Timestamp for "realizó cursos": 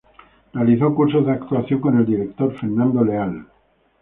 0.53-1.27